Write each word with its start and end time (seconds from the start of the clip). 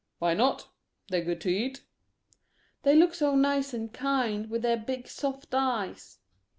"Why 0.17 0.33
not?" 0.33 0.67
They're 1.09 1.23
good 1.23 1.39
to 1.41 1.49
eat." 1.49 1.83
"They 2.81 2.95
look 2.95 3.13
so 3.13 3.35
nice 3.35 3.71
and 3.71 3.93
kind, 3.93 4.49
with 4.49 4.63
their 4.63 4.75
big 4.77 5.07
soft 5.07 5.53
eyes." 5.53 6.17